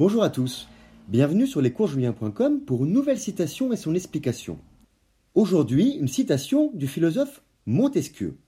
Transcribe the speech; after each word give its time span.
Bonjour 0.00 0.22
à 0.22 0.30
tous, 0.30 0.66
bienvenue 1.08 1.46
sur 1.46 1.60
lescoursjulien.com 1.60 2.62
pour 2.62 2.86
une 2.86 2.92
nouvelle 2.94 3.18
citation 3.18 3.70
et 3.70 3.76
son 3.76 3.94
explication. 3.94 4.58
Aujourd'hui, 5.34 5.90
une 6.00 6.08
citation 6.08 6.70
du 6.72 6.88
philosophe 6.88 7.42
Montesquieu. 7.66 8.38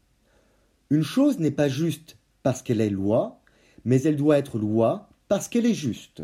Une 0.89 1.03
chose 1.03 1.41
n'est 1.41 1.51
pas 1.51 1.69
juste 1.69 2.17
parce 2.43 2.63
qu'elle 2.63 2.81
est 2.81 2.89
loi, 2.89 3.43
mais 3.85 4.01
elle 4.01 4.17
doit 4.17 4.39
être 4.39 4.59
loi 4.59 5.11
parce 5.29 5.49
qu'elle 5.49 5.67
est 5.67 5.75
juste. 5.75 6.23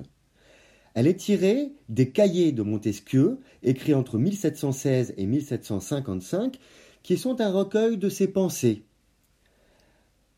Elle 0.95 1.06
est 1.06 1.20
tirée 1.20 1.72
des 1.90 2.10
cahiers 2.10 2.52
de 2.52 2.62
Montesquieu, 2.62 3.38
écrits 3.62 3.92
entre 3.92 4.16
1716 4.16 5.12
et 5.18 5.26
1755, 5.26 6.58
qui 7.02 7.18
sont 7.18 7.42
un 7.42 7.50
recueil 7.50 7.98
de 7.98 8.08
ses 8.08 8.29
pensées. 8.29 8.82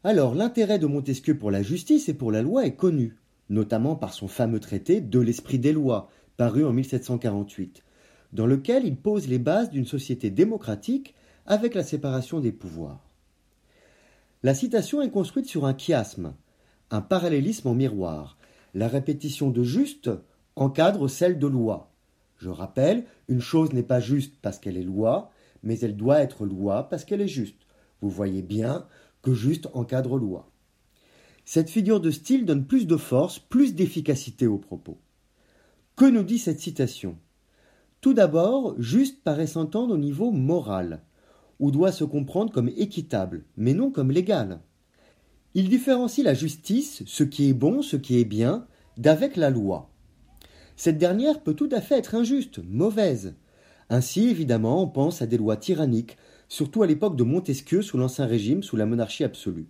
Alors, 0.02 0.34
l'intérêt 0.34 0.80
de 0.80 0.88
Montesquieu 0.88 1.38
pour 1.38 1.52
la 1.52 1.62
justice 1.62 2.08
et 2.08 2.14
pour 2.14 2.32
la 2.32 2.42
loi 2.42 2.66
est 2.66 2.74
connu, 2.74 3.19
notamment 3.50 3.96
par 3.96 4.14
son 4.14 4.28
fameux 4.28 4.60
traité 4.60 5.02
De 5.02 5.20
l'esprit 5.20 5.58
des 5.58 5.72
lois, 5.72 6.08
paru 6.38 6.64
en 6.64 6.72
1748, 6.72 7.82
dans 8.32 8.46
lequel 8.46 8.86
il 8.86 8.96
pose 8.96 9.28
les 9.28 9.38
bases 9.38 9.70
d'une 9.70 9.84
société 9.84 10.30
démocratique 10.30 11.14
avec 11.44 11.74
la 11.74 11.82
séparation 11.82 12.40
des 12.40 12.52
pouvoirs. 12.52 13.04
La 14.42 14.54
citation 14.54 15.02
est 15.02 15.10
construite 15.10 15.46
sur 15.46 15.66
un 15.66 15.76
chiasme, 15.76 16.32
un 16.90 17.02
parallélisme 17.02 17.68
en 17.68 17.74
miroir. 17.74 18.38
La 18.72 18.88
répétition 18.88 19.50
de 19.50 19.62
juste 19.62 20.10
encadre 20.56 21.08
celle 21.08 21.38
de 21.38 21.46
loi. 21.46 21.90
Je 22.38 22.48
rappelle, 22.48 23.04
une 23.28 23.40
chose 23.40 23.72
n'est 23.72 23.82
pas 23.82 24.00
juste 24.00 24.34
parce 24.40 24.58
qu'elle 24.58 24.78
est 24.78 24.82
loi, 24.82 25.30
mais 25.62 25.78
elle 25.80 25.96
doit 25.96 26.20
être 26.20 26.46
loi 26.46 26.88
parce 26.88 27.04
qu'elle 27.04 27.20
est 27.20 27.28
juste. 27.28 27.66
Vous 28.00 28.08
voyez 28.08 28.42
bien 28.42 28.86
que 29.22 29.34
juste 29.34 29.68
encadre 29.74 30.16
loi. 30.16 30.50
Cette 31.52 31.68
figure 31.68 31.98
de 31.98 32.12
style 32.12 32.44
donne 32.44 32.64
plus 32.64 32.86
de 32.86 32.96
force, 32.96 33.40
plus 33.40 33.74
d'efficacité 33.74 34.46
aux 34.46 34.58
propos. 34.58 34.98
Que 35.96 36.04
nous 36.04 36.22
dit 36.22 36.38
cette 36.38 36.60
citation? 36.60 37.16
Tout 38.00 38.14
d'abord, 38.14 38.76
juste 38.78 39.24
paraît 39.24 39.48
s'entendre 39.48 39.94
au 39.94 39.98
niveau 39.98 40.30
moral, 40.30 41.02
ou 41.58 41.72
doit 41.72 41.90
se 41.90 42.04
comprendre 42.04 42.52
comme 42.52 42.68
équitable, 42.68 43.42
mais 43.56 43.74
non 43.74 43.90
comme 43.90 44.12
légal. 44.12 44.60
Il 45.54 45.68
différencie 45.68 46.24
la 46.24 46.34
justice, 46.34 47.02
ce 47.04 47.24
qui 47.24 47.48
est 47.48 47.52
bon, 47.52 47.82
ce 47.82 47.96
qui 47.96 48.20
est 48.20 48.24
bien, 48.24 48.68
d'avec 48.96 49.34
la 49.34 49.50
loi. 49.50 49.90
Cette 50.76 50.98
dernière 50.98 51.40
peut 51.40 51.54
tout 51.54 51.70
à 51.72 51.80
fait 51.80 51.98
être 51.98 52.14
injuste, 52.14 52.60
mauvaise. 52.64 53.34
Ainsi, 53.88 54.28
évidemment, 54.28 54.84
on 54.84 54.86
pense 54.86 55.20
à 55.20 55.26
des 55.26 55.36
lois 55.36 55.56
tyranniques, 55.56 56.16
surtout 56.48 56.84
à 56.84 56.86
l'époque 56.86 57.16
de 57.16 57.24
Montesquieu 57.24 57.82
sous 57.82 57.98
l'Ancien 57.98 58.26
Régime, 58.26 58.62
sous 58.62 58.76
la 58.76 58.86
monarchie 58.86 59.24
absolue. 59.24 59.66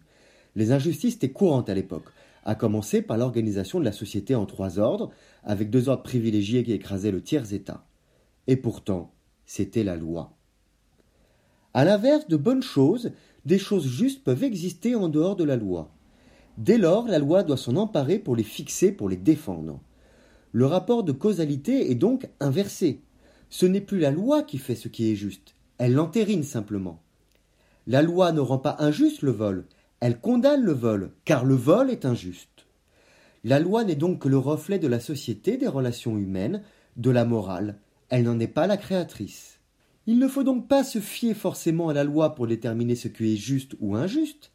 Les 0.56 0.72
injustices 0.72 1.16
étaient 1.16 1.30
courantes 1.30 1.68
à 1.68 1.74
l'époque, 1.74 2.08
à 2.44 2.54
commencer 2.54 3.02
par 3.02 3.18
l'organisation 3.18 3.80
de 3.80 3.84
la 3.84 3.92
société 3.92 4.34
en 4.34 4.46
trois 4.46 4.78
ordres, 4.78 5.10
avec 5.44 5.70
deux 5.70 5.88
ordres 5.88 6.02
privilégiés 6.02 6.64
qui 6.64 6.72
écrasaient 6.72 7.10
le 7.10 7.22
tiers 7.22 7.52
état. 7.52 7.84
Et 8.46 8.56
pourtant, 8.56 9.12
c'était 9.46 9.84
la 9.84 9.96
loi. 9.96 10.32
À 11.74 11.84
l'inverse 11.84 12.26
de 12.28 12.36
bonnes 12.36 12.62
choses, 12.62 13.12
des 13.44 13.58
choses 13.58 13.86
justes 13.86 14.24
peuvent 14.24 14.44
exister 14.44 14.94
en 14.94 15.08
dehors 15.08 15.36
de 15.36 15.44
la 15.44 15.56
loi. 15.56 15.92
Dès 16.58 16.78
lors, 16.78 17.06
la 17.06 17.18
loi 17.18 17.42
doit 17.42 17.56
s'en 17.56 17.76
emparer 17.76 18.18
pour 18.18 18.36
les 18.36 18.42
fixer, 18.42 18.92
pour 18.92 19.08
les 19.08 19.16
défendre. 19.16 19.80
Le 20.52 20.66
rapport 20.66 21.04
de 21.04 21.12
causalité 21.12 21.90
est 21.90 21.94
donc 21.94 22.28
inversé. 22.40 23.00
Ce 23.50 23.66
n'est 23.66 23.80
plus 23.80 23.98
la 23.98 24.10
loi 24.10 24.42
qui 24.42 24.58
fait 24.58 24.74
ce 24.74 24.88
qui 24.88 25.10
est 25.10 25.16
juste, 25.16 25.54
elle 25.78 25.94
l'entérine 25.94 26.42
simplement. 26.42 27.00
La 27.86 28.02
loi 28.02 28.32
ne 28.32 28.40
rend 28.40 28.58
pas 28.58 28.76
injuste 28.80 29.22
le 29.22 29.30
vol, 29.30 29.64
elle 30.00 30.20
condamne 30.20 30.62
le 30.62 30.72
vol, 30.72 31.12
car 31.24 31.44
le 31.44 31.54
vol 31.54 31.90
est 31.90 32.04
injuste. 32.04 32.66
La 33.44 33.60
loi 33.60 33.84
n'est 33.84 33.94
donc 33.94 34.20
que 34.20 34.28
le 34.28 34.38
reflet 34.38 34.78
de 34.78 34.88
la 34.88 35.00
société, 35.00 35.56
des 35.56 35.68
relations 35.68 36.18
humaines, 36.18 36.62
de 36.96 37.10
la 37.10 37.24
morale, 37.24 37.78
elle 38.08 38.24
n'en 38.24 38.40
est 38.40 38.48
pas 38.48 38.66
la 38.66 38.76
créatrice. 38.76 39.60
Il 40.06 40.18
ne 40.18 40.28
faut 40.28 40.42
donc 40.42 40.68
pas 40.68 40.84
se 40.84 40.98
fier 40.98 41.34
forcément 41.34 41.88
à 41.88 41.94
la 41.94 42.04
loi 42.04 42.34
pour 42.34 42.46
déterminer 42.46 42.96
ce 42.96 43.08
qui 43.08 43.34
est 43.34 43.36
juste 43.36 43.76
ou 43.80 43.94
injuste, 43.94 44.50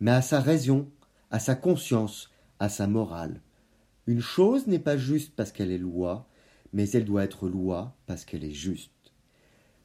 mais 0.00 0.10
à 0.10 0.22
sa 0.22 0.40
raison, 0.40 0.88
à 1.30 1.38
sa 1.38 1.54
conscience, 1.54 2.30
à 2.58 2.68
sa 2.68 2.86
morale. 2.86 3.40
Une 4.06 4.20
chose 4.20 4.66
n'est 4.66 4.78
pas 4.78 4.96
juste 4.96 5.32
parce 5.36 5.52
qu'elle 5.52 5.70
est 5.70 5.78
loi, 5.78 6.28
mais 6.72 6.88
elle 6.90 7.04
doit 7.04 7.24
être 7.24 7.48
loi 7.48 7.96
parce 8.06 8.24
qu'elle 8.24 8.44
est 8.44 8.52
juste. 8.52 8.92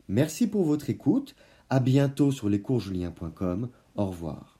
Merci 0.08 0.47
pour 0.47 0.66
votre 0.66 0.90
écoute. 0.90 1.35
À 1.69 1.79
bientôt 1.79 2.31
sur 2.31 2.47
lescoursjulien.com. 2.47 3.69
Au 3.96 4.06
revoir. 4.06 4.54